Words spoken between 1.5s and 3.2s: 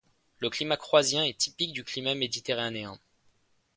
du climat méditerranéen.